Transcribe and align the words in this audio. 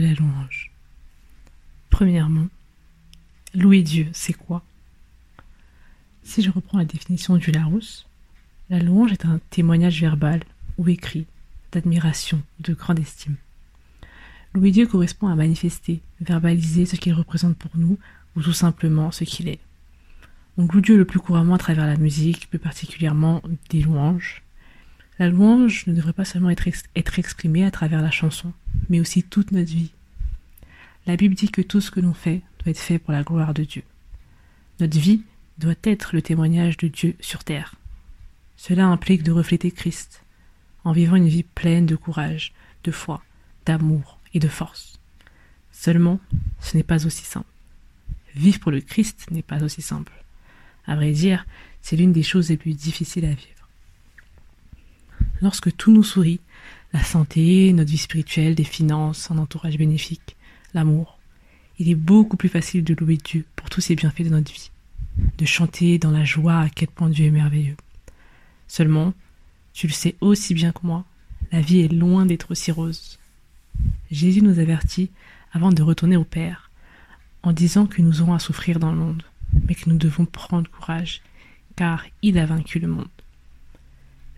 la 0.00 0.14
louange. 0.14 0.70
Premièrement, 1.90 2.48
louer 3.54 3.82
Dieu, 3.82 4.08
c'est 4.12 4.32
quoi? 4.32 4.64
Si 6.22 6.42
je 6.42 6.50
reprends 6.50 6.78
la 6.78 6.84
définition 6.84 7.36
du 7.36 7.52
Larousse, 7.52 8.06
la 8.68 8.80
louange 8.80 9.12
est 9.12 9.24
un 9.24 9.40
témoignage 9.50 10.00
verbal 10.00 10.42
ou 10.76 10.88
écrit 10.88 11.26
d'admiration, 11.72 12.42
de 12.60 12.74
grande 12.74 12.98
estime. 12.98 13.36
Louer 14.54 14.70
Dieu 14.70 14.86
correspond 14.86 15.28
à 15.28 15.34
manifester, 15.34 16.00
verbaliser 16.20 16.86
ce 16.86 16.96
qu'il 16.96 17.12
représente 17.12 17.56
pour 17.56 17.70
nous 17.74 17.98
ou 18.34 18.42
tout 18.42 18.52
simplement 18.52 19.10
ce 19.10 19.24
qu'il 19.24 19.48
est. 19.48 19.60
On 20.58 20.66
loue 20.66 20.80
Dieu 20.80 20.96
le 20.96 21.04
plus 21.04 21.20
couramment 21.20 21.54
à 21.54 21.58
travers 21.58 21.86
la 21.86 21.96
musique, 21.96 22.48
plus 22.48 22.58
particulièrement 22.58 23.42
des 23.68 23.82
louanges. 23.82 24.42
La 25.18 25.30
louange 25.30 25.86
ne 25.86 25.94
devrait 25.94 26.12
pas 26.12 26.26
seulement 26.26 26.50
être, 26.50 26.68
exprimée 27.18 27.64
à 27.64 27.70
travers 27.70 28.02
la 28.02 28.10
chanson, 28.10 28.52
mais 28.90 29.00
aussi 29.00 29.22
toute 29.22 29.50
notre 29.50 29.70
vie. 29.70 29.92
La 31.06 31.16
Bible 31.16 31.34
dit 31.34 31.50
que 31.50 31.62
tout 31.62 31.80
ce 31.80 31.90
que 31.90 32.00
l'on 32.00 32.12
fait 32.12 32.42
doit 32.58 32.70
être 32.70 32.78
fait 32.78 32.98
pour 32.98 33.12
la 33.12 33.22
gloire 33.22 33.54
de 33.54 33.64
Dieu. 33.64 33.82
Notre 34.78 34.98
vie 34.98 35.22
doit 35.58 35.74
être 35.84 36.14
le 36.14 36.20
témoignage 36.20 36.76
de 36.76 36.88
Dieu 36.88 37.14
sur 37.20 37.44
terre. 37.44 37.76
Cela 38.58 38.86
implique 38.86 39.22
de 39.22 39.32
refléter 39.32 39.70
Christ, 39.70 40.22
en 40.84 40.92
vivant 40.92 41.16
une 41.16 41.28
vie 41.28 41.44
pleine 41.44 41.86
de 41.86 41.96
courage, 41.96 42.52
de 42.84 42.90
foi, 42.90 43.22
d'amour 43.64 44.18
et 44.34 44.38
de 44.38 44.48
force. 44.48 45.00
Seulement, 45.72 46.20
ce 46.60 46.76
n'est 46.76 46.82
pas 46.82 47.06
aussi 47.06 47.24
simple. 47.24 47.46
Vivre 48.34 48.60
pour 48.60 48.70
le 48.70 48.82
Christ 48.82 49.30
n'est 49.30 49.42
pas 49.42 49.62
aussi 49.62 49.80
simple. 49.80 50.12
À 50.86 50.94
vrai 50.94 51.12
dire, 51.12 51.46
c'est 51.80 51.96
l'une 51.96 52.12
des 52.12 52.22
choses 52.22 52.50
les 52.50 52.56
plus 52.58 52.74
difficiles 52.74 53.24
à 53.24 53.34
vivre. 53.34 53.55
Lorsque 55.42 55.76
tout 55.76 55.92
nous 55.92 56.02
sourit, 56.02 56.40
la 56.92 57.02
santé, 57.02 57.72
notre 57.72 57.90
vie 57.90 57.98
spirituelle, 57.98 58.54
des 58.54 58.64
finances, 58.64 59.30
un 59.30 59.38
entourage 59.38 59.76
bénéfique, 59.76 60.36
l'amour, 60.72 61.18
il 61.78 61.90
est 61.90 61.94
beaucoup 61.94 62.36
plus 62.36 62.48
facile 62.48 62.84
de 62.84 62.94
louer 62.94 63.18
Dieu 63.18 63.44
pour 63.54 63.68
tous 63.68 63.82
ses 63.82 63.96
bienfaits 63.96 64.22
de 64.22 64.30
notre 64.30 64.52
vie, 64.52 64.70
de 65.36 65.44
chanter 65.44 65.98
dans 65.98 66.10
la 66.10 66.24
joie 66.24 66.60
à 66.60 66.68
quel 66.70 66.88
point 66.88 67.10
Dieu 67.10 67.26
est 67.26 67.30
merveilleux. 67.30 67.76
Seulement, 68.66 69.12
tu 69.74 69.86
le 69.86 69.92
sais 69.92 70.16
aussi 70.22 70.54
bien 70.54 70.72
que 70.72 70.86
moi, 70.86 71.04
la 71.52 71.60
vie 71.60 71.80
est 71.80 71.92
loin 71.92 72.24
d'être 72.24 72.50
aussi 72.50 72.72
rose. 72.72 73.18
Jésus 74.10 74.40
nous 74.40 74.58
avertit 74.58 75.10
avant 75.52 75.70
de 75.70 75.82
retourner 75.82 76.16
au 76.16 76.24
Père, 76.24 76.70
en 77.42 77.52
disant 77.52 77.86
que 77.86 78.00
nous 78.00 78.22
aurons 78.22 78.34
à 78.34 78.38
souffrir 78.38 78.78
dans 78.78 78.90
le 78.90 78.98
monde, 78.98 79.22
mais 79.68 79.74
que 79.74 79.90
nous 79.90 79.98
devons 79.98 80.24
prendre 80.24 80.70
courage, 80.70 81.20
car 81.76 82.06
il 82.22 82.38
a 82.38 82.46
vaincu 82.46 82.78
le 82.78 82.88
monde. 82.88 83.06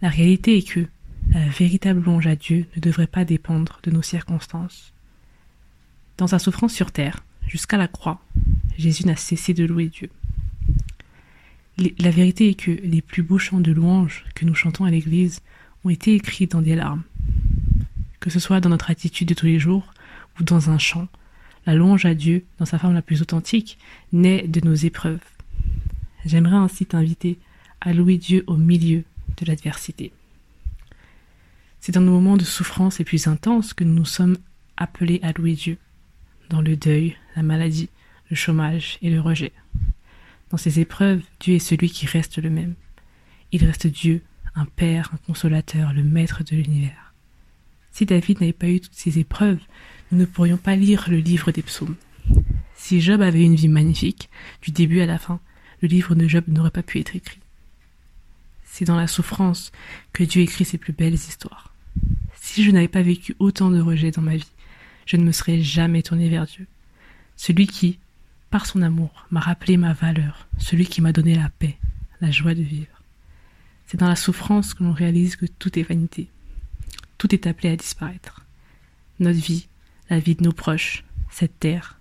La 0.00 0.08
réalité 0.08 0.56
est 0.56 0.68
que 0.68 0.86
la 1.30 1.48
véritable 1.48 2.00
louange 2.00 2.26
à 2.26 2.36
Dieu 2.36 2.66
ne 2.76 2.80
devrait 2.80 3.08
pas 3.08 3.24
dépendre 3.24 3.80
de 3.82 3.90
nos 3.90 4.02
circonstances. 4.02 4.92
Dans 6.16 6.28
sa 6.28 6.38
souffrance 6.38 6.72
sur 6.72 6.92
terre, 6.92 7.24
jusqu'à 7.46 7.76
la 7.76 7.88
croix, 7.88 8.20
Jésus 8.76 9.06
n'a 9.06 9.16
cessé 9.16 9.54
de 9.54 9.64
louer 9.64 9.88
Dieu. 9.88 10.08
La 11.98 12.10
vérité 12.10 12.48
est 12.48 12.54
que 12.54 12.70
les 12.70 13.02
plus 13.02 13.22
beaux 13.22 13.38
chants 13.38 13.60
de 13.60 13.72
louange 13.72 14.24
que 14.34 14.44
nous 14.44 14.54
chantons 14.54 14.84
à 14.84 14.90
l'église 14.90 15.42
ont 15.84 15.90
été 15.90 16.14
écrits 16.14 16.46
dans 16.46 16.62
des 16.62 16.76
larmes. 16.76 17.02
Que 18.20 18.30
ce 18.30 18.40
soit 18.40 18.60
dans 18.60 18.68
notre 18.68 18.90
attitude 18.90 19.28
de 19.28 19.34
tous 19.34 19.46
les 19.46 19.58
jours 19.58 19.92
ou 20.38 20.44
dans 20.44 20.70
un 20.70 20.78
chant, 20.78 21.08
la 21.66 21.74
louange 21.74 22.04
à 22.04 22.14
Dieu, 22.14 22.44
dans 22.58 22.64
sa 22.66 22.78
forme 22.78 22.94
la 22.94 23.02
plus 23.02 23.20
authentique, 23.20 23.78
naît 24.12 24.46
de 24.46 24.60
nos 24.60 24.74
épreuves. 24.74 25.20
J'aimerais 26.24 26.56
ainsi 26.56 26.86
t'inviter 26.86 27.38
à 27.80 27.92
louer 27.92 28.16
Dieu 28.16 28.44
au 28.46 28.56
milieu 28.56 29.04
de 29.40 29.46
l'adversité. 29.46 30.12
C'est 31.80 31.92
dans 31.92 32.00
nos 32.00 32.12
moments 32.12 32.36
de 32.36 32.44
souffrance 32.44 32.98
les 32.98 33.04
plus 33.04 33.26
intenses 33.26 33.72
que 33.72 33.84
nous 33.84 34.04
sommes 34.04 34.36
appelés 34.76 35.20
à 35.22 35.32
louer 35.32 35.54
Dieu, 35.54 35.78
dans 36.50 36.60
le 36.60 36.76
deuil, 36.76 37.16
la 37.36 37.42
maladie, 37.42 37.88
le 38.30 38.36
chômage 38.36 38.98
et 39.02 39.10
le 39.10 39.20
rejet. 39.20 39.52
Dans 40.50 40.56
ces 40.56 40.80
épreuves, 40.80 41.22
Dieu 41.40 41.54
est 41.54 41.58
celui 41.58 41.90
qui 41.90 42.06
reste 42.06 42.38
le 42.38 42.50
même. 42.50 42.74
Il 43.52 43.64
reste 43.64 43.86
Dieu, 43.86 44.22
un 44.54 44.64
Père, 44.64 45.10
un 45.14 45.18
consolateur, 45.18 45.92
le 45.92 46.02
Maître 46.02 46.42
de 46.42 46.56
l'univers. 46.56 47.14
Si 47.92 48.06
David 48.06 48.40
n'avait 48.40 48.52
pas 48.52 48.68
eu 48.68 48.80
toutes 48.80 48.94
ces 48.94 49.18
épreuves, 49.18 49.60
nous 50.10 50.18
ne 50.18 50.24
pourrions 50.24 50.56
pas 50.56 50.76
lire 50.76 51.06
le 51.08 51.18
livre 51.18 51.50
des 51.52 51.62
psaumes. 51.62 51.96
Si 52.74 53.00
Job 53.00 53.20
avait 53.20 53.44
une 53.44 53.56
vie 53.56 53.68
magnifique, 53.68 54.30
du 54.62 54.70
début 54.70 55.00
à 55.00 55.06
la 55.06 55.18
fin, 55.18 55.40
le 55.82 55.88
livre 55.88 56.14
de 56.14 56.26
Job 56.26 56.44
n'aurait 56.48 56.70
pas 56.70 56.82
pu 56.82 56.98
être 56.98 57.16
écrit. 57.16 57.40
C'est 58.70 58.84
dans 58.84 58.96
la 58.96 59.06
souffrance 59.06 59.72
que 60.12 60.22
Dieu 60.22 60.42
écrit 60.42 60.64
ses 60.64 60.78
plus 60.78 60.92
belles 60.92 61.14
histoires. 61.14 61.74
Si 62.40 62.62
je 62.62 62.70
n'avais 62.70 62.88
pas 62.88 63.02
vécu 63.02 63.34
autant 63.38 63.70
de 63.70 63.80
rejets 63.80 64.12
dans 64.12 64.22
ma 64.22 64.36
vie, 64.36 64.52
je 65.04 65.16
ne 65.16 65.24
me 65.24 65.32
serais 65.32 65.60
jamais 65.60 66.02
tourné 66.02 66.28
vers 66.28 66.46
Dieu. 66.46 66.66
Celui 67.36 67.66
qui, 67.66 67.98
par 68.50 68.66
son 68.66 68.82
amour, 68.82 69.26
m'a 69.30 69.40
rappelé 69.40 69.76
ma 69.76 69.92
valeur, 69.92 70.48
celui 70.58 70.86
qui 70.86 71.00
m'a 71.00 71.12
donné 71.12 71.34
la 71.34 71.48
paix, 71.48 71.76
la 72.20 72.30
joie 72.30 72.54
de 72.54 72.62
vivre. 72.62 73.02
C'est 73.86 73.96
dans 73.96 74.08
la 74.08 74.16
souffrance 74.16 74.74
que 74.74 74.84
l'on 74.84 74.92
réalise 74.92 75.36
que 75.36 75.46
tout 75.46 75.78
est 75.78 75.82
vanité. 75.82 76.28
Tout 77.16 77.34
est 77.34 77.46
appelé 77.46 77.70
à 77.70 77.76
disparaître. 77.76 78.44
Notre 79.18 79.40
vie, 79.40 79.66
la 80.10 80.20
vie 80.20 80.34
de 80.34 80.44
nos 80.44 80.52
proches, 80.52 81.04
cette 81.30 81.58
terre. 81.58 81.98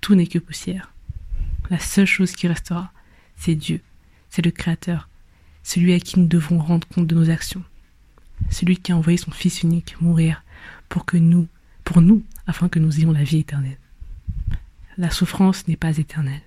Tout 0.00 0.14
n'est 0.14 0.26
que 0.26 0.38
poussière. 0.38 0.92
La 1.70 1.78
seule 1.78 2.06
chose 2.06 2.32
qui 2.32 2.48
restera, 2.48 2.92
c'est 3.36 3.54
Dieu, 3.54 3.80
c'est 4.30 4.44
le 4.44 4.50
Créateur, 4.50 5.08
celui 5.62 5.92
à 5.92 6.00
qui 6.00 6.18
nous 6.18 6.26
devons 6.26 6.58
rendre 6.58 6.86
compte 6.88 7.06
de 7.06 7.14
nos 7.14 7.30
actions, 7.30 7.62
celui 8.50 8.76
qui 8.76 8.92
a 8.92 8.96
envoyé 8.96 9.18
son 9.18 9.30
Fils 9.30 9.62
unique 9.62 10.00
mourir 10.00 10.42
pour 10.88 11.04
que 11.04 11.16
nous, 11.16 11.48
pour 11.84 12.00
nous, 12.00 12.24
afin 12.46 12.68
que 12.68 12.78
nous 12.78 12.98
ayons 12.98 13.12
la 13.12 13.24
vie 13.24 13.38
éternelle. 13.38 13.78
La 14.98 15.10
souffrance 15.10 15.68
n'est 15.68 15.76
pas 15.76 15.96
éternelle. 15.98 16.42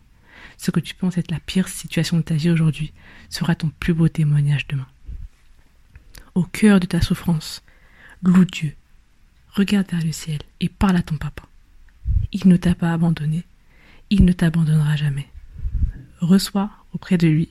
Ce 0.57 0.71
que 0.71 0.79
tu 0.79 0.95
penses 0.95 1.17
être 1.17 1.31
la 1.31 1.39
pire 1.39 1.67
situation 1.67 2.17
de 2.17 2.21
ta 2.21 2.35
vie 2.35 2.51
aujourd'hui 2.51 2.93
sera 3.29 3.55
ton 3.55 3.71
plus 3.79 3.93
beau 3.93 4.07
témoignage 4.07 4.67
demain. 4.67 4.87
Au 6.35 6.43
cœur 6.43 6.79
de 6.79 6.85
ta 6.85 7.01
souffrance, 7.01 7.63
loue 8.21 8.45
Dieu. 8.45 8.75
Regarde 9.53 9.89
vers 9.91 10.03
le 10.03 10.11
ciel 10.11 10.39
et 10.59 10.69
parle 10.69 10.97
à 10.97 11.03
ton 11.03 11.17
papa. 11.17 11.43
Il 12.31 12.47
ne 12.47 12.57
t'a 12.57 12.75
pas 12.75 12.91
abandonné. 12.91 13.43
Il 14.09 14.25
ne 14.25 14.33
t'abandonnera 14.33 14.95
jamais. 14.95 15.27
Reçois 16.19 16.69
auprès 16.93 17.17
de 17.17 17.27
lui 17.27 17.49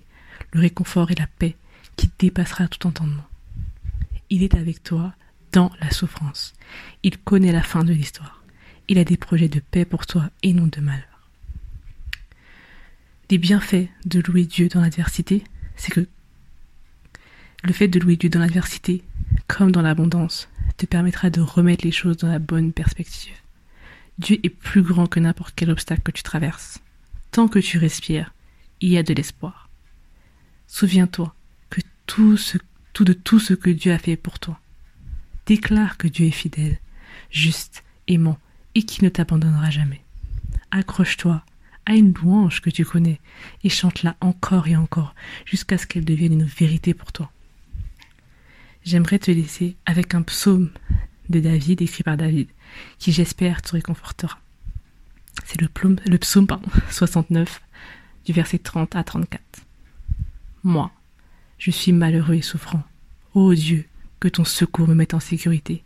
le 0.52 0.60
réconfort 0.60 1.10
et 1.10 1.14
la 1.14 1.26
paix 1.26 1.56
qui 1.96 2.10
dépassera 2.18 2.68
tout 2.68 2.86
entendement. 2.86 3.26
Il 4.30 4.42
est 4.42 4.54
avec 4.54 4.82
toi 4.82 5.14
dans 5.52 5.70
la 5.80 5.90
souffrance. 5.90 6.54
Il 7.02 7.18
connaît 7.18 7.52
la 7.52 7.62
fin 7.62 7.84
de 7.84 7.92
l'histoire. 7.92 8.42
Il 8.88 8.98
a 8.98 9.04
des 9.04 9.16
projets 9.16 9.48
de 9.48 9.60
paix 9.60 9.84
pour 9.84 10.06
toi 10.06 10.30
et 10.42 10.52
non 10.52 10.66
de 10.66 10.80
malheur. 10.80 11.30
Les 13.30 13.38
bienfaits 13.38 13.88
de 14.04 14.20
louer 14.20 14.44
Dieu 14.44 14.68
dans 14.68 14.80
l'adversité, 14.80 15.44
c'est 15.76 15.92
que 15.92 16.06
le 17.64 17.72
fait 17.72 17.88
de 17.88 17.98
louer 17.98 18.16
Dieu 18.16 18.28
dans 18.28 18.40
l'adversité, 18.40 19.02
comme 19.46 19.72
dans 19.72 19.82
l'abondance, 19.82 20.48
te 20.76 20.86
permettra 20.86 21.30
de 21.30 21.40
remettre 21.40 21.84
les 21.84 21.92
choses 21.92 22.16
dans 22.16 22.28
la 22.28 22.38
bonne 22.38 22.72
perspective. 22.72 23.36
Dieu 24.18 24.38
est 24.42 24.50
plus 24.50 24.82
grand 24.82 25.06
que 25.06 25.20
n'importe 25.20 25.54
quel 25.56 25.70
obstacle 25.70 26.02
que 26.02 26.10
tu 26.10 26.22
traverses. 26.22 26.80
Tant 27.30 27.48
que 27.48 27.58
tu 27.58 27.78
respires, 27.78 28.34
il 28.80 28.90
y 28.90 28.98
a 28.98 29.02
de 29.02 29.14
l'espoir. 29.14 29.70
Souviens-toi 30.72 31.34
que 31.68 31.82
tout, 32.06 32.38
ce, 32.38 32.56
tout 32.94 33.04
de 33.04 33.12
tout 33.12 33.38
ce 33.38 33.52
que 33.52 33.68
Dieu 33.68 33.92
a 33.92 33.98
fait 33.98 34.16
pour 34.16 34.38
toi. 34.38 34.58
Déclare 35.44 35.98
que 35.98 36.08
Dieu 36.08 36.24
est 36.24 36.30
fidèle, 36.30 36.78
juste, 37.30 37.84
aimant 38.08 38.38
et 38.74 38.82
qui 38.82 39.04
ne 39.04 39.10
t'abandonnera 39.10 39.68
jamais. 39.68 40.00
Accroche-toi 40.70 41.44
à 41.84 41.92
une 41.92 42.14
louange 42.14 42.62
que 42.62 42.70
tu 42.70 42.86
connais 42.86 43.20
et 43.62 43.68
chante-la 43.68 44.16
encore 44.22 44.66
et 44.66 44.74
encore 44.74 45.14
jusqu'à 45.44 45.76
ce 45.76 45.86
qu'elle 45.86 46.06
devienne 46.06 46.32
une 46.32 46.44
vérité 46.44 46.94
pour 46.94 47.12
toi. 47.12 47.30
J'aimerais 48.82 49.18
te 49.18 49.30
laisser 49.30 49.76
avec 49.84 50.14
un 50.14 50.22
psaume 50.22 50.70
de 51.28 51.40
David 51.40 51.82
écrit 51.82 52.02
par 52.02 52.16
David 52.16 52.48
qui 52.98 53.12
j'espère 53.12 53.60
te 53.60 53.72
réconfortera. 53.72 54.38
C'est 55.44 55.60
le, 55.60 55.68
le 56.06 56.16
psaume 56.16 56.46
69 56.88 57.60
du 58.24 58.32
verset 58.32 58.58
30 58.58 58.96
à 58.96 59.04
34. 59.04 59.61
Moi, 60.64 60.92
je 61.58 61.70
suis 61.70 61.92
malheureux 61.92 62.34
et 62.34 62.42
souffrant. 62.42 62.82
Ô 63.34 63.52
Dieu, 63.54 63.84
que 64.20 64.28
ton 64.28 64.44
secours 64.44 64.86
me 64.86 64.94
mette 64.94 65.14
en 65.14 65.20
sécurité. 65.20 65.82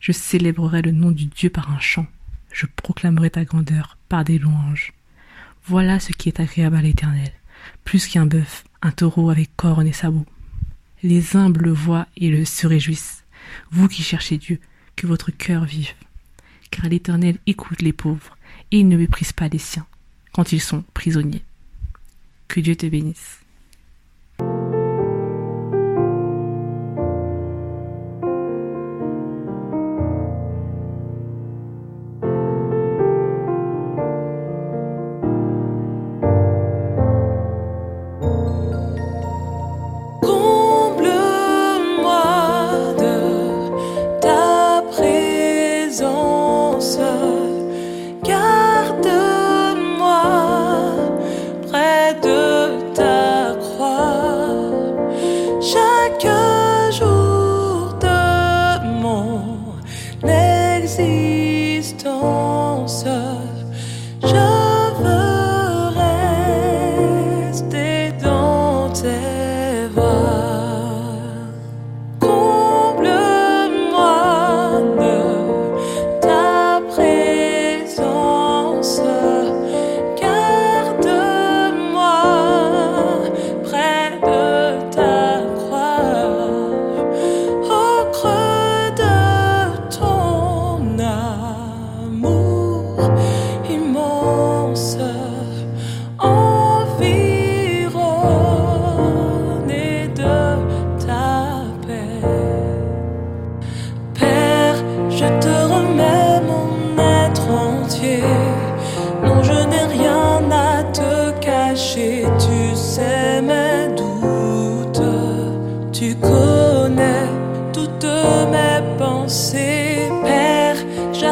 Je 0.00 0.10
célébrerai 0.12 0.82
le 0.82 0.90
nom 0.90 1.12
du 1.12 1.26
Dieu 1.26 1.50
par 1.50 1.70
un 1.70 1.78
chant. 1.78 2.06
Je 2.52 2.66
proclamerai 2.66 3.30
ta 3.30 3.44
grandeur 3.44 3.98
par 4.08 4.24
des 4.24 4.38
louanges. 4.38 4.92
Voilà 5.66 6.00
ce 6.00 6.12
qui 6.12 6.28
est 6.28 6.40
agréable 6.40 6.76
à 6.76 6.82
l'Éternel, 6.82 7.30
plus 7.84 8.08
qu'un 8.08 8.26
bœuf, 8.26 8.64
un 8.82 8.90
taureau 8.90 9.30
avec 9.30 9.54
cornes 9.56 9.86
et 9.86 9.92
sabots. 9.92 10.26
Les 11.02 11.36
humbles 11.36 11.64
le 11.64 11.72
voient 11.72 12.08
et 12.16 12.30
le 12.30 12.44
se 12.44 12.66
réjouissent. 12.66 13.24
Vous 13.70 13.88
qui 13.88 14.02
cherchez 14.02 14.38
Dieu, 14.38 14.58
que 14.96 15.06
votre 15.06 15.30
cœur 15.30 15.64
vive. 15.64 15.92
Car 16.70 16.88
l'Éternel 16.88 17.38
écoute 17.46 17.82
les 17.82 17.92
pauvres, 17.92 18.36
et 18.72 18.80
il 18.80 18.88
ne 18.88 18.96
méprise 18.96 19.32
pas 19.32 19.48
les 19.48 19.58
siens, 19.58 19.86
quand 20.32 20.52
ils 20.52 20.60
sont 20.60 20.82
prisonniers. 20.94 21.44
Que 22.48 22.60
Dieu 22.60 22.74
te 22.74 22.86
bénisse. 22.86 23.39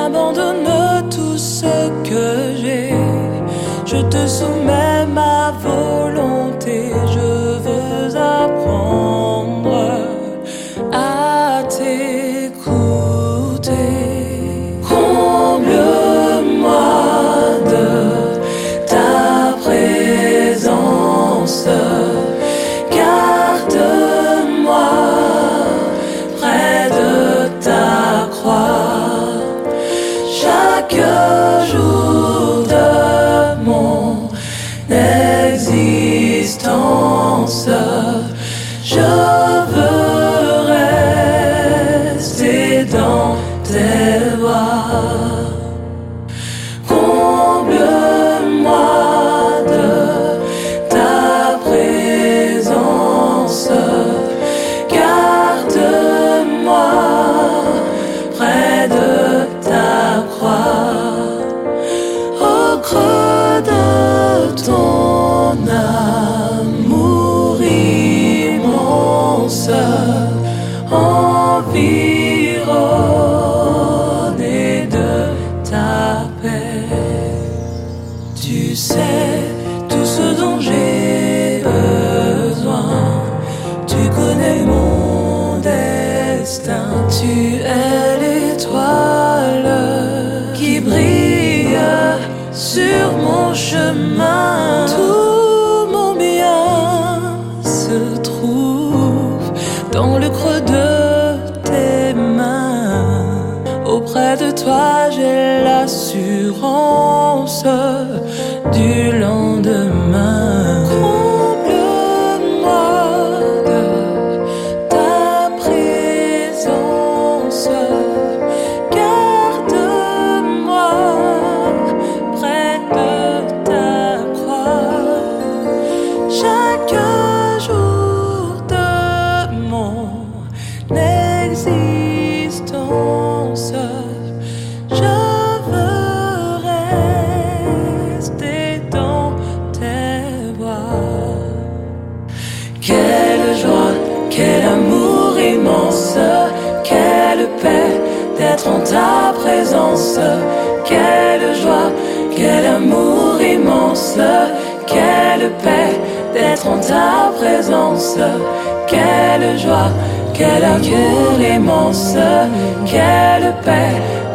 Abandonne 0.09 1.11
tout 1.11 1.37
ce 1.37 1.91
que 2.03 2.57
j'ai. 2.57 2.95
Je 3.85 3.99
te 4.09 4.27
soumets 4.27 5.05
ma 5.05 5.53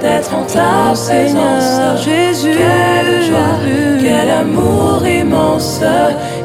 d'être 0.03 0.35
en 0.35 0.45
ta 0.45 0.93
présence. 0.93 2.03
Jésus, 2.03 2.51
quelle 2.51 3.23
joie, 3.23 3.57
quel 3.99 4.29
amour 4.29 5.07
immense, 5.07 5.81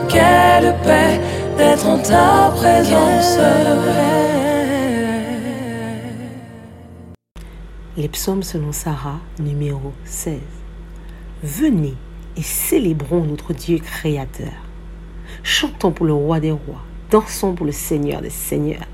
quelle 0.09 0.75
paix 0.85 1.21
d'être 1.59 1.87
en 1.87 1.99
ta 1.99 2.53
présence. 2.55 3.39
Les 7.97 8.09
psaumes 8.09 8.45
selon 8.45 8.71
Sarah, 8.71 9.19
numéro 9.41 9.93
16. 10.05 10.39
Venez 11.43 11.95
et 12.37 12.43
célébrons 12.43 13.25
notre 13.25 13.53
Dieu 13.53 13.79
créateur. 13.79 14.53
Chantons 15.43 15.91
pour 15.91 16.07
le 16.07 16.13
roi 16.13 16.39
des 16.39 16.53
rois, 16.53 16.85
dansons 17.11 17.55
pour 17.55 17.67
le 17.67 17.73
Seigneur 17.73 18.23
des 18.23 18.31
seigneurs. 18.31 18.87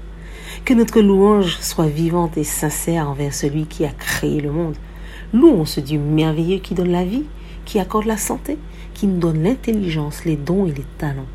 Que 0.64 0.73
notre 0.73 1.02
louange 1.02 1.59
soit 1.59 1.88
vivante 1.88 2.38
et 2.38 2.44
sincère 2.44 3.11
envers 3.11 3.35
celui 3.35 3.66
qui 3.66 3.85
a 3.85 3.90
créé 3.90 4.40
le 4.40 4.50
monde. 4.50 4.76
Louons 5.35 5.66
ce 5.66 5.78
Dieu 5.78 5.99
merveilleux 5.99 6.56
qui 6.56 6.73
donne 6.73 6.90
la 6.90 7.04
vie, 7.04 7.25
qui 7.66 7.78
accorde 7.78 8.06
la 8.06 8.16
santé, 8.16 8.56
qui 8.94 9.06
nous 9.06 9.18
donne 9.18 9.42
l'intelligence, 9.42 10.25
les 10.25 10.37
dons 10.37 10.64
et 10.64 10.73
les 10.73 10.87
talents. 10.97 11.26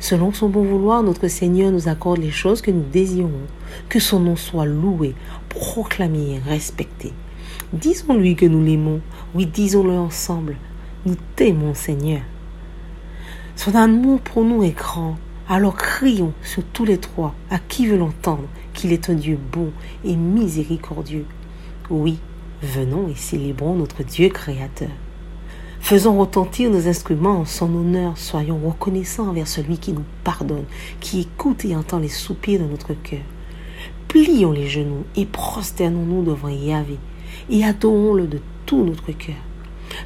Selon 0.00 0.34
son 0.34 0.50
bon 0.50 0.64
vouloir, 0.64 1.02
notre 1.02 1.28
Seigneur 1.28 1.72
nous 1.72 1.88
accorde 1.88 2.18
les 2.18 2.30
choses 2.30 2.60
que 2.60 2.70
nous 2.70 2.84
désirons, 2.92 3.30
que 3.88 3.98
son 3.98 4.20
nom 4.20 4.36
soit 4.36 4.66
loué, 4.66 5.14
proclamé 5.48 6.38
respecté. 6.46 7.14
Disons-lui 7.72 8.36
que 8.36 8.44
nous 8.44 8.62
l'aimons, 8.62 9.00
oui, 9.34 9.46
disons-le 9.46 9.94
ensemble. 9.94 10.58
Nous 11.06 11.16
t'aimons, 11.36 11.72
Seigneur. 11.72 12.20
Son 13.56 13.74
amour 13.74 14.20
pour 14.20 14.44
nous 14.44 14.62
est 14.62 14.76
grand, 14.76 15.16
alors 15.48 15.74
crions 15.74 16.32
sur 16.42 16.62
tous 16.64 16.84
les 16.84 16.98
trois 16.98 17.34
à 17.50 17.58
qui 17.58 17.86
veut 17.86 17.96
l'entendre 17.96 18.48
qu'il 18.74 18.92
est 18.92 19.10
un 19.10 19.14
Dieu 19.14 19.38
bon 19.52 19.70
et 20.04 20.16
miséricordieux. 20.16 21.26
Oui, 21.90 22.18
venons 22.62 23.08
et 23.08 23.14
célébrons 23.14 23.74
notre 23.74 24.02
Dieu 24.02 24.28
créateur. 24.28 24.90
Faisons 25.80 26.18
retentir 26.18 26.70
nos 26.70 26.86
instruments 26.86 27.40
en 27.40 27.44
son 27.44 27.74
honneur, 27.74 28.16
soyons 28.16 28.60
reconnaissants 28.64 29.28
envers 29.28 29.48
celui 29.48 29.78
qui 29.78 29.92
nous 29.92 30.04
pardonne, 30.22 30.64
qui 31.00 31.20
écoute 31.22 31.64
et 31.64 31.74
entend 31.74 31.98
les 31.98 32.08
soupirs 32.08 32.60
de 32.60 32.66
notre 32.66 32.94
cœur. 32.94 33.24
Plions 34.06 34.52
les 34.52 34.68
genoux 34.68 35.04
et 35.16 35.26
prosternons-nous 35.26 36.22
devant 36.22 36.48
Yahvé 36.48 36.98
et 37.50 37.64
adorons-le 37.64 38.28
de 38.28 38.40
tout 38.64 38.84
notre 38.84 39.10
cœur. 39.10 39.34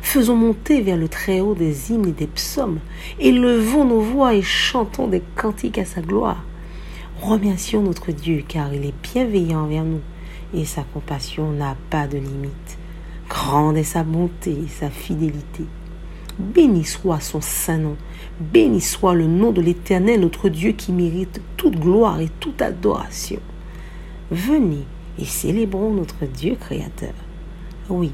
Faisons 0.00 0.36
monter 0.36 0.80
vers 0.80 0.96
le 0.96 1.08
Très-Haut 1.08 1.54
des 1.54 1.92
hymnes 1.92 2.08
et 2.08 2.12
des 2.12 2.26
psaumes, 2.26 2.80
élevons 3.18 3.84
nos 3.84 4.00
voix 4.00 4.34
et 4.34 4.42
chantons 4.42 5.08
des 5.08 5.22
cantiques 5.36 5.78
à 5.78 5.84
sa 5.84 6.00
gloire. 6.00 6.44
Remercions 7.22 7.82
notre 7.82 8.12
Dieu 8.12 8.44
car 8.46 8.72
il 8.74 8.84
est 8.84 8.94
bienveillant 9.02 9.64
envers 9.64 9.84
nous 9.84 10.00
et 10.54 10.64
sa 10.64 10.82
compassion 10.82 11.50
n'a 11.52 11.76
pas 11.90 12.06
de 12.06 12.18
limite. 12.18 12.78
Grande 13.28 13.76
est 13.76 13.84
sa 13.84 14.04
bonté 14.04 14.52
et 14.52 14.68
sa 14.68 14.90
fidélité. 14.90 15.64
Béni 16.38 16.84
soit 16.84 17.20
son 17.20 17.40
saint 17.40 17.78
nom, 17.78 17.96
béni 18.40 18.80
soit 18.80 19.14
le 19.14 19.26
nom 19.26 19.52
de 19.52 19.62
l'Éternel, 19.62 20.20
notre 20.20 20.48
Dieu 20.48 20.72
qui 20.72 20.92
mérite 20.92 21.40
toute 21.56 21.80
gloire 21.80 22.20
et 22.20 22.28
toute 22.40 22.60
adoration. 22.60 23.40
Venez 24.30 24.84
et 25.18 25.24
célébrons 25.24 25.92
notre 25.92 26.26
Dieu 26.26 26.56
créateur. 26.60 27.14
Oui, 27.88 28.12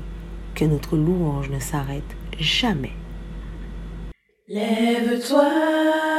que 0.55 0.65
notre 0.65 0.97
louange 0.97 1.51
ne 1.51 1.59
s'arrête 1.59 2.17
jamais. 2.39 2.93
Lève-toi 4.49 6.12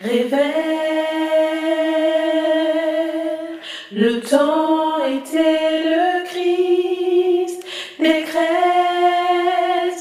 Réveille. 0.00 0.40
Le 3.92 4.20
temps 4.20 5.04
était 5.04 5.84
le 5.84 6.24
Christ, 6.24 7.62
décrète 7.98 8.40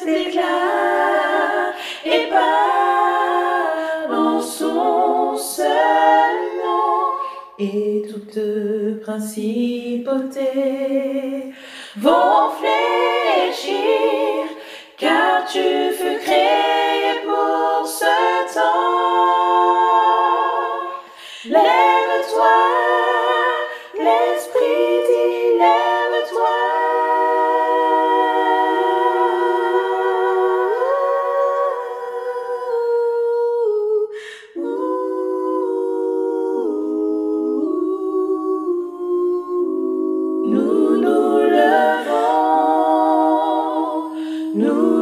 d'éclat 0.05 1.73
et 2.05 2.29
par 2.29 4.17
en 4.17 4.41
son 4.41 5.35
seul 5.35 5.67
nom 6.63 7.17
et 7.57 8.03
toute 8.09 8.39
principauté 9.01 10.39
No. 44.59 44.98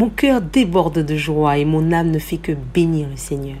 Mon 0.00 0.08
cœur 0.08 0.40
déborde 0.40 1.00
de 1.00 1.14
joie 1.14 1.58
et 1.58 1.66
mon 1.66 1.92
âme 1.92 2.10
ne 2.10 2.18
fait 2.18 2.38
que 2.38 2.52
bénir 2.52 3.06
le 3.10 3.18
Seigneur. 3.18 3.58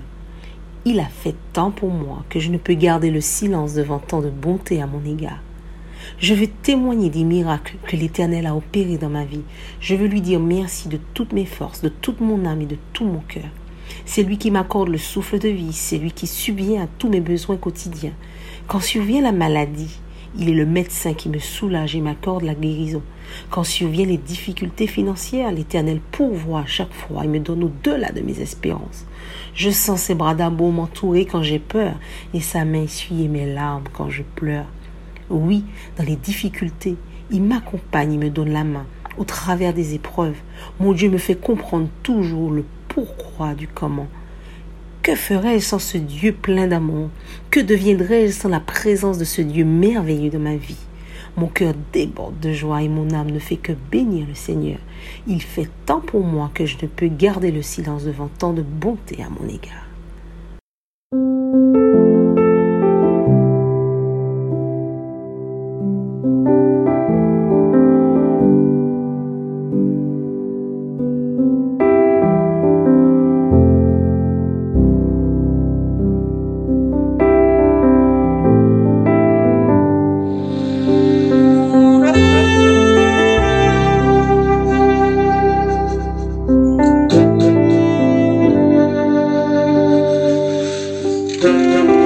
Il 0.86 0.98
a 0.98 1.04
fait 1.04 1.34
tant 1.52 1.70
pour 1.70 1.90
moi 1.90 2.24
que 2.30 2.40
je 2.40 2.50
ne 2.50 2.56
peux 2.56 2.72
garder 2.72 3.10
le 3.10 3.20
silence 3.20 3.74
devant 3.74 3.98
tant 3.98 4.22
de 4.22 4.30
bonté 4.30 4.80
à 4.80 4.86
mon 4.86 5.04
égard. 5.04 5.42
Je 6.18 6.32
veux 6.32 6.46
témoigner 6.46 7.10
des 7.10 7.24
miracles 7.24 7.76
que 7.86 7.94
l'Éternel 7.94 8.46
a 8.46 8.56
opérés 8.56 8.96
dans 8.96 9.10
ma 9.10 9.26
vie. 9.26 9.42
Je 9.82 9.94
veux 9.94 10.06
lui 10.06 10.22
dire 10.22 10.40
merci 10.40 10.88
de 10.88 10.98
toutes 11.12 11.34
mes 11.34 11.44
forces, 11.44 11.82
de 11.82 11.90
toute 11.90 12.22
mon 12.22 12.46
âme 12.46 12.62
et 12.62 12.66
de 12.66 12.78
tout 12.94 13.04
mon 13.04 13.20
cœur. 13.28 13.50
C'est 14.06 14.22
lui 14.22 14.38
qui 14.38 14.50
m'accorde 14.50 14.88
le 14.88 14.96
souffle 14.96 15.38
de 15.38 15.50
vie, 15.50 15.74
c'est 15.74 15.98
lui 15.98 16.10
qui 16.10 16.26
subvient 16.26 16.78
à 16.78 16.88
tous 16.98 17.10
mes 17.10 17.20
besoins 17.20 17.58
quotidiens. 17.58 18.14
Quand 18.66 18.80
survient 18.80 19.20
la 19.20 19.32
maladie, 19.32 20.00
il 20.38 20.48
est 20.48 20.54
le 20.54 20.66
médecin 20.66 21.14
qui 21.14 21.28
me 21.28 21.38
soulage 21.38 21.96
et 21.96 22.00
m'accorde 22.00 22.44
la 22.44 22.54
guérison. 22.54 23.02
Quand 23.50 23.64
surviennent 23.64 24.10
les 24.10 24.16
difficultés 24.16 24.86
financières, 24.86 25.52
l'Éternel 25.52 26.00
pourvoit 26.12 26.66
chaque 26.66 26.92
fois 26.92 27.24
et 27.24 27.28
me 27.28 27.40
donne 27.40 27.64
au-delà 27.64 28.12
de 28.12 28.20
mes 28.20 28.40
espérances. 28.40 29.06
Je 29.54 29.70
sens 29.70 30.02
ses 30.02 30.14
bras 30.14 30.34
d'amour 30.34 30.72
m'entourer 30.72 31.26
quand 31.26 31.42
j'ai 31.42 31.58
peur 31.58 31.94
et 32.34 32.40
sa 32.40 32.64
main 32.64 32.82
essuyer 32.82 33.28
mes 33.28 33.52
larmes 33.52 33.84
quand 33.92 34.10
je 34.10 34.22
pleure. 34.22 34.66
Oui, 35.28 35.64
dans 35.96 36.04
les 36.04 36.16
difficultés, 36.16 36.96
il 37.30 37.42
m'accompagne 37.42 38.14
et 38.14 38.18
me 38.18 38.30
donne 38.30 38.52
la 38.52 38.64
main 38.64 38.86
au 39.18 39.24
travers 39.24 39.74
des 39.74 39.94
épreuves. 39.94 40.38
Mon 40.78 40.92
Dieu 40.92 41.10
me 41.10 41.18
fait 41.18 41.36
comprendre 41.36 41.88
toujours 42.02 42.50
le 42.50 42.64
pourquoi 42.88 43.54
du 43.54 43.68
comment. 43.68 44.08
Que 45.02 45.14
ferais-je 45.14 45.64
sans 45.64 45.78
ce 45.78 45.96
Dieu 45.96 46.32
plein 46.32 46.66
d'amour? 46.66 47.08
Que 47.50 47.58
deviendrais-je 47.58 48.32
sans 48.32 48.50
la 48.50 48.60
présence 48.60 49.16
de 49.16 49.24
ce 49.24 49.40
Dieu 49.40 49.64
merveilleux 49.64 50.28
dans 50.28 50.38
ma 50.38 50.56
vie? 50.56 50.76
Mon 51.38 51.46
cœur 51.46 51.72
déborde 51.90 52.38
de 52.38 52.52
joie 52.52 52.82
et 52.82 52.88
mon 52.90 53.10
âme 53.14 53.30
ne 53.30 53.38
fait 53.38 53.56
que 53.56 53.72
bénir 53.90 54.26
le 54.28 54.34
Seigneur. 54.34 54.78
Il 55.26 55.40
fait 55.40 55.70
tant 55.86 56.00
pour 56.00 56.22
moi 56.22 56.50
que 56.52 56.66
je 56.66 56.76
ne 56.82 56.86
peux 56.86 57.08
garder 57.08 57.50
le 57.50 57.62
silence 57.62 58.04
devant 58.04 58.28
tant 58.28 58.52
de 58.52 58.60
bonté 58.60 59.22
à 59.22 59.30
mon 59.30 59.48
égard. 59.48 59.89
Música 91.40 91.99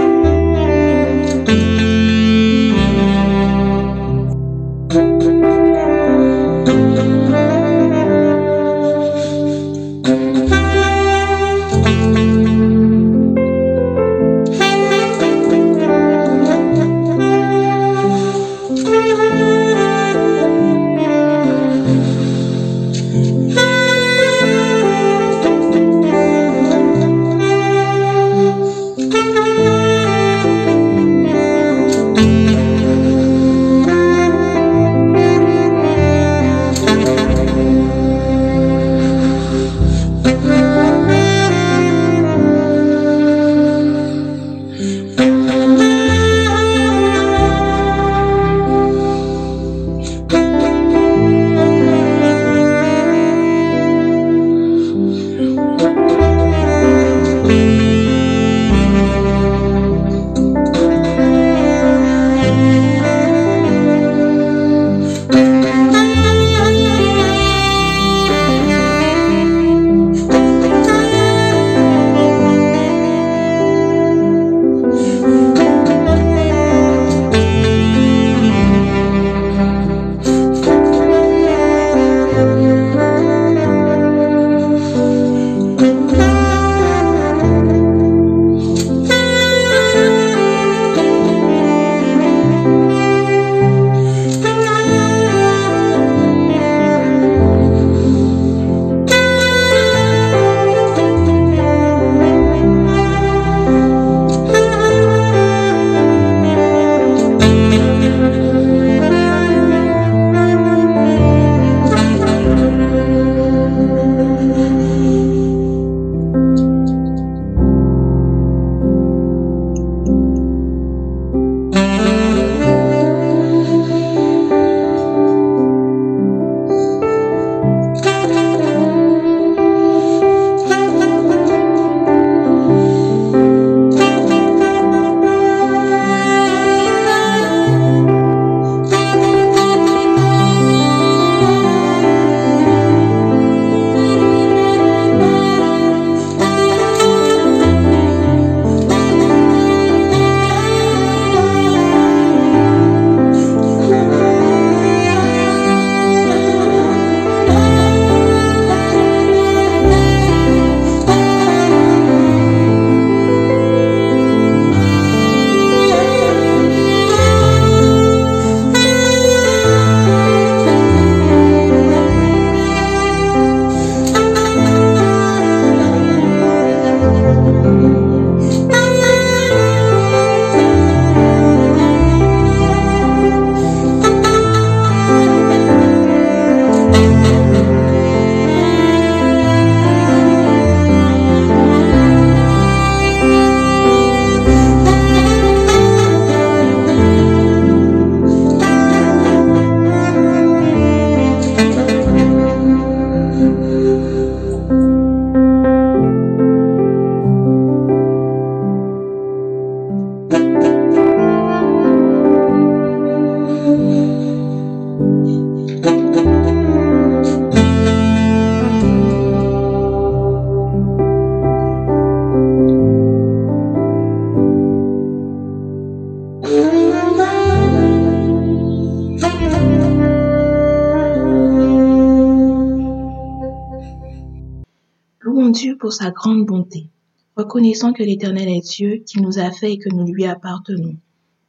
pour 235.84 235.92
sa 235.92 236.10
grande 236.10 236.46
bonté. 236.46 236.88
Reconnaissant 237.36 237.92
que 237.92 238.02
l'Éternel 238.02 238.48
est 238.48 238.66
Dieu, 238.66 239.02
qu'il 239.04 239.20
nous 239.20 239.38
a 239.38 239.50
fait 239.50 239.72
et 239.72 239.78
que 239.78 239.90
nous 239.90 240.06
lui 240.06 240.24
appartenons. 240.24 240.96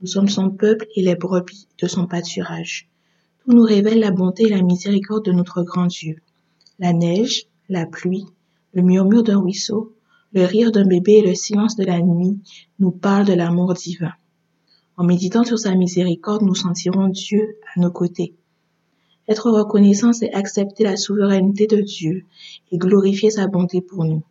Nous 0.02 0.08
sommes 0.08 0.28
son 0.28 0.50
peuple 0.50 0.88
et 0.98 1.02
les 1.02 1.16
brebis 1.16 1.70
de 1.82 1.88
son 1.88 2.06
pâturage. 2.06 2.90
Tout 3.40 3.54
nous 3.54 3.64
révèle 3.64 4.02
la 4.02 4.12
bonté 4.12 4.44
et 4.44 4.50
la 4.50 4.62
miséricorde 4.62 5.24
de 5.24 5.32
notre 5.32 5.64
grand 5.64 5.86
Dieu. 5.86 6.18
La 6.80 6.92
neige, 6.92 7.46
la 7.70 7.86
pluie, 7.86 8.26
le 8.74 8.82
murmure 8.82 9.24
d'un 9.24 9.40
ruisseau, 9.40 9.96
le 10.34 10.44
rire 10.44 10.74
d'un 10.74 10.86
bébé 10.86 11.14
et 11.14 11.26
le 11.26 11.34
silence 11.34 11.78
de 11.78 11.86
la 11.86 12.02
nuit 12.02 12.38
nous 12.80 12.92
parlent 12.92 13.26
de 13.26 13.32
l'amour 13.32 13.74
divin. 13.74 14.12
En 14.98 15.06
méditant 15.06 15.46
sur 15.46 15.60
sa 15.60 15.74
miséricorde, 15.76 16.42
nous 16.42 16.56
sentirons 16.56 17.08
Dieu 17.08 17.56
à 17.74 17.80
nos 17.80 17.92
côtés. 17.92 18.36
Être 19.28 19.50
reconnaissant, 19.50 20.14
c'est 20.14 20.32
accepter 20.34 20.84
la 20.84 20.98
souveraineté 20.98 21.66
de 21.66 21.82
Dieu 21.82 22.26
et 22.72 22.78
glorifier 22.78 23.32
sa 23.32 23.48
bonté 23.48 23.82
pour 23.82 24.06
nous. 24.06 24.24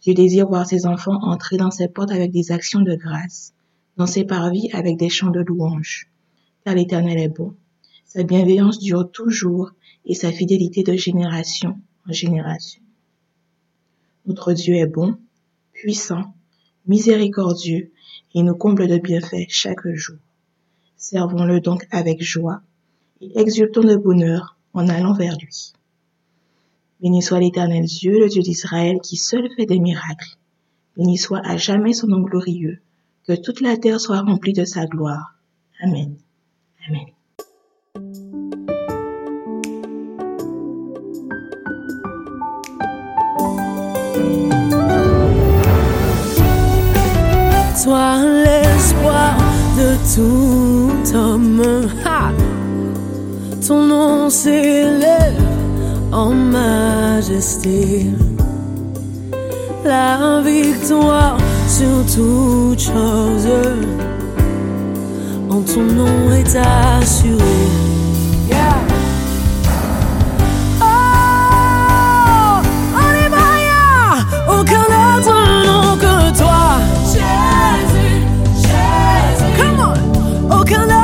Dieu 0.00 0.14
désire 0.14 0.48
voir 0.48 0.66
ses 0.66 0.86
enfants 0.86 1.22
entrer 1.22 1.56
dans 1.56 1.70
ses 1.70 1.86
portes 1.86 2.10
avec 2.10 2.32
des 2.32 2.50
actions 2.50 2.80
de 2.80 2.96
grâce, 2.96 3.54
dans 3.96 4.06
ses 4.06 4.24
parvis 4.24 4.68
avec 4.72 4.96
des 4.96 5.08
chants 5.08 5.30
de 5.30 5.40
louange. 5.40 6.10
Car 6.64 6.74
l'Éternel 6.74 7.18
est 7.18 7.28
bon. 7.28 7.54
Sa 8.04 8.24
bienveillance 8.24 8.80
dure 8.80 9.10
toujours 9.10 9.70
et 10.04 10.14
sa 10.14 10.32
fidélité 10.32 10.82
de 10.82 10.94
génération 10.94 11.78
en 12.08 12.12
génération. 12.12 12.82
Notre 14.26 14.52
Dieu 14.52 14.74
est 14.74 14.86
bon, 14.86 15.16
puissant, 15.72 16.34
miséricordieux 16.86 17.92
et 18.34 18.42
nous 18.42 18.54
comble 18.54 18.88
de 18.88 18.98
bienfaits 18.98 19.48
chaque 19.48 19.86
jour. 19.94 20.18
Servons-le 20.96 21.60
donc 21.60 21.86
avec 21.90 22.22
joie 22.22 22.62
et 23.22 23.40
exultons 23.40 23.82
de 23.82 23.96
bonheur 23.96 24.56
en 24.74 24.88
allant 24.88 25.14
vers 25.14 25.36
lui. 25.38 25.72
Béni 27.00 27.22
soit 27.22 27.40
l'Éternel 27.40 27.84
Dieu, 27.84 28.18
le 28.18 28.28
Dieu 28.28 28.42
d'Israël, 28.42 28.98
qui 29.02 29.16
seul 29.16 29.48
fait 29.56 29.66
des 29.66 29.78
miracles. 29.78 30.36
Béni 30.96 31.16
soit 31.18 31.40
à 31.44 31.56
jamais 31.56 31.92
son 31.94 32.08
nom 32.08 32.20
glorieux, 32.20 32.80
que 33.26 33.34
toute 33.34 33.60
la 33.60 33.76
terre 33.76 34.00
soit 34.00 34.20
remplie 34.20 34.52
de 34.52 34.64
sa 34.64 34.86
gloire. 34.86 35.34
Amen. 35.82 36.16
Amen. 36.88 37.06
Toi 47.84 48.22
l'espoir 48.44 49.36
de 49.76 49.96
tout 50.14 51.16
homme. 51.16 52.01
Ton 53.66 53.82
nom 53.82 54.28
s'élève 54.28 55.40
en 56.10 56.30
majesté. 56.30 58.06
La 59.84 60.40
victoire 60.44 61.36
sur 61.68 62.04
toute 62.12 62.80
chose. 62.80 63.48
En 65.48 65.60
ton 65.60 65.82
nom 65.82 66.32
est 66.32 66.56
assurée. 66.56 67.68
Yeah. 68.48 68.78
Oh, 70.80 70.84
yeah. 73.62 74.24
Aucun 74.48 74.88
autre 75.06 75.36
nom 75.66 75.96
que 75.98 76.14
toi. 76.36 76.62
Jésus, 77.12 78.24
Jésus. 78.56 79.52
Come 79.56 79.78
on. 79.78 79.94
Aucun 80.60 80.84
autre 80.84 81.01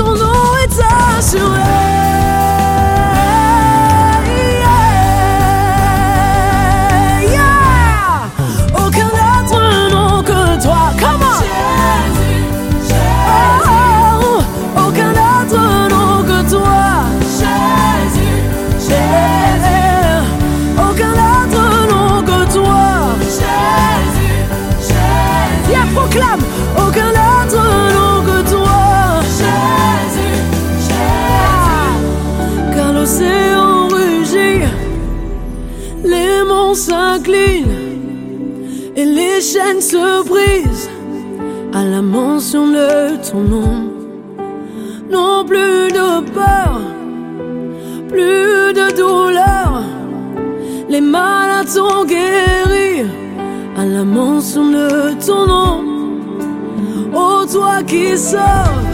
en 0.00 0.04
ton 0.04 0.14
nom 0.14 0.56
est 0.64 1.18
assuré. 1.18 1.87
Chaînes 39.68 39.80
se 39.80 39.96
à 41.76 41.84
la 41.84 42.00
mention 42.02 42.68
de 42.68 43.16
ton 43.30 43.40
nom. 43.40 43.90
Non 45.10 45.44
plus 45.44 45.88
de 45.98 46.08
peur, 46.36 46.80
plus 48.08 48.72
de 48.78 48.86
douleur. 48.96 49.82
Les 50.88 51.00
malades 51.00 51.68
sont 51.68 52.04
guéris 52.04 53.06
à 53.76 53.84
la 53.84 54.04
mention 54.04 54.70
de 54.70 55.14
ton 55.26 55.46
nom. 55.46 55.84
Ô 57.12 57.46
toi 57.46 57.82
qui 57.86 58.16
sauves, 58.16 58.86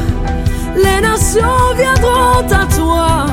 les 0.76 1.00
nations 1.00 1.66
viendront 1.76 2.46
à 2.62 2.66
toi 2.78 3.26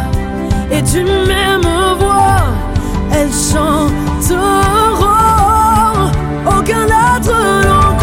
et 0.72 0.82
d'une 0.82 1.26
même 1.34 1.68
voix, 2.00 2.44
elles 3.14 3.36
chanteront. 3.52 5.21
Aucun 6.62 6.86
autre 6.86 7.34
nom 7.66 8.01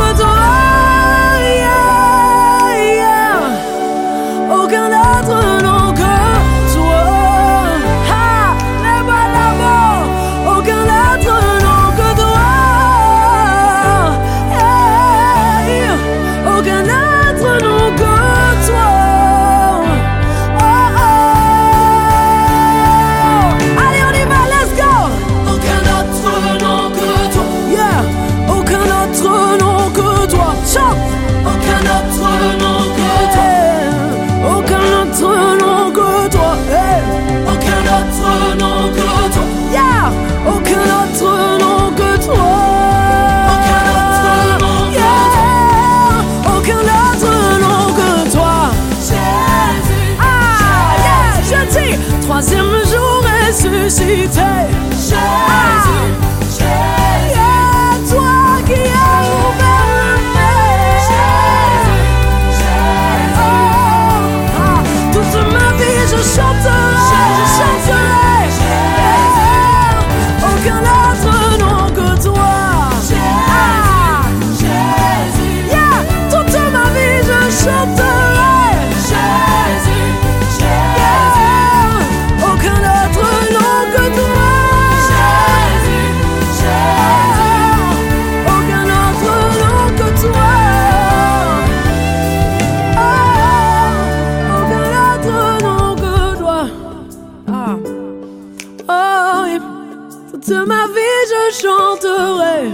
chanterai. 101.52 102.70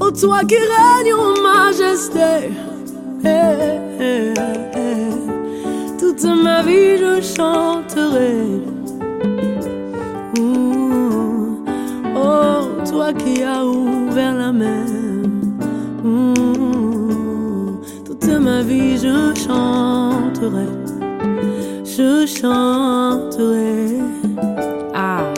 Oh, 0.00 0.10
toi 0.10 0.40
qui 0.48 0.56
règnes 0.56 1.14
en 1.14 1.40
majesté. 1.42 2.50
Toute 5.98 6.24
ma 6.24 6.62
vie 6.62 6.96
je 6.98 7.20
chanterai. 7.20 8.34
Ouh. 10.38 11.64
Oh, 12.16 12.82
toi 12.90 13.12
qui 13.12 13.42
as 13.42 13.64
ouvert 13.64 14.34
la 14.34 14.52
mer. 14.52 14.86
Toute 18.04 18.28
ma 18.40 18.62
vie 18.62 18.96
je 18.98 19.34
chanterai. 19.44 20.83
Je 21.96 22.26
chanterai. 22.26 24.00
Ah. 24.92 25.32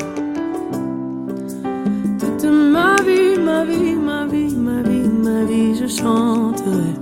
Toute 2.19 2.45
ma 2.45 2.97
vie, 3.03 3.39
ma 3.39 3.63
vie, 3.63 3.95
ma 3.95 4.25
vie, 4.25 4.57
ma 4.57 4.81
vie, 4.81 5.07
ma 5.07 5.45
vie, 5.45 5.75
je 5.75 5.87
chanterai. 5.87 6.96